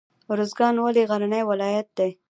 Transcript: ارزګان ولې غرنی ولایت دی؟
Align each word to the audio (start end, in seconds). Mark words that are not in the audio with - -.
ارزګان 0.31 0.75
ولې 0.79 1.03
غرنی 1.09 1.41
ولایت 1.49 1.87
دی؟ 1.97 2.09